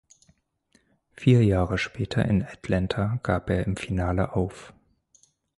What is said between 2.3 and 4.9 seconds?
Atlanta gab er im Finale auf.